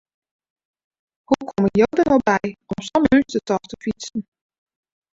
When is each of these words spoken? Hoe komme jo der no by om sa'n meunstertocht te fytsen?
Hoe 1.25 1.45
komme 1.49 1.69
jo 1.79 1.87
der 1.97 2.05
no 2.13 2.19
by 2.27 2.43
om 2.73 2.79
sa'n 2.87 3.01
meunstertocht 3.05 3.67
te 3.71 3.75
fytsen? 3.83 4.19